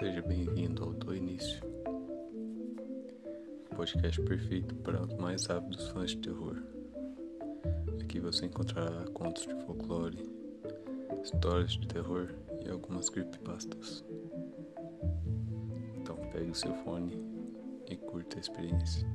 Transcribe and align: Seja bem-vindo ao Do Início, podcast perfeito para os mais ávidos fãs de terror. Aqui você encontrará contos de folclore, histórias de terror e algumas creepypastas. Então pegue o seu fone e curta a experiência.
Seja 0.00 0.22
bem-vindo 0.22 0.82
ao 0.82 0.94
Do 0.94 1.14
Início, 1.14 1.60
podcast 3.76 4.18
perfeito 4.22 4.74
para 4.76 5.02
os 5.02 5.12
mais 5.16 5.50
ávidos 5.50 5.88
fãs 5.90 6.12
de 6.12 6.16
terror. 6.16 6.56
Aqui 8.00 8.18
você 8.18 8.46
encontrará 8.46 9.04
contos 9.12 9.46
de 9.46 9.54
folclore, 9.66 10.26
histórias 11.22 11.72
de 11.72 11.86
terror 11.86 12.34
e 12.64 12.70
algumas 12.70 13.10
creepypastas. 13.10 14.02
Então 15.98 16.16
pegue 16.32 16.50
o 16.50 16.54
seu 16.54 16.72
fone 16.76 17.22
e 17.86 17.94
curta 17.94 18.38
a 18.38 18.40
experiência. 18.40 19.06